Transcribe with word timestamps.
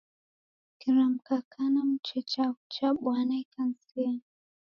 Kiramka 0.79 1.35
kana 1.51 1.79
muche 1.89 2.19
chaghu 2.31 2.61
cha 2.73 2.87
Bwana 2.99 3.33
ikanisenyi. 3.43 4.25